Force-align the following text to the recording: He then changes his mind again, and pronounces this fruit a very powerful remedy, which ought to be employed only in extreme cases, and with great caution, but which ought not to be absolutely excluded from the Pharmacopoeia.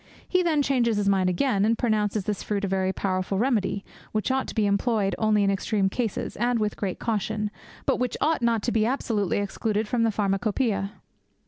He 0.27 0.41
then 0.41 0.63
changes 0.63 0.97
his 0.97 1.07
mind 1.07 1.29
again, 1.29 1.63
and 1.63 1.77
pronounces 1.77 2.23
this 2.23 2.41
fruit 2.41 2.65
a 2.65 2.67
very 2.67 2.91
powerful 2.91 3.37
remedy, 3.37 3.85
which 4.13 4.31
ought 4.31 4.47
to 4.47 4.55
be 4.55 4.65
employed 4.65 5.13
only 5.19 5.43
in 5.43 5.51
extreme 5.51 5.89
cases, 5.89 6.35
and 6.37 6.57
with 6.57 6.75
great 6.75 6.97
caution, 6.97 7.51
but 7.85 7.97
which 7.99 8.17
ought 8.19 8.41
not 8.41 8.63
to 8.63 8.71
be 8.71 8.83
absolutely 8.87 9.37
excluded 9.37 9.87
from 9.87 10.01
the 10.01 10.09
Pharmacopoeia. 10.09 10.93